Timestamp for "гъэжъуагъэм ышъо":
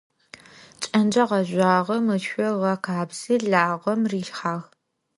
1.29-2.45